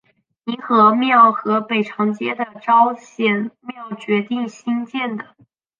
[0.45, 5.35] 凝和庙和北长街的昭显庙决定兴建的。